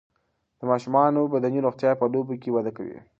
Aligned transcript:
د 0.59 0.61
ماشومانو 0.71 1.21
بدني 1.33 1.59
روغتیا 1.65 1.91
په 1.97 2.05
لوبو 2.13 2.33
کې 2.41 2.53
وده 2.55 2.71
کوي. 2.77 2.97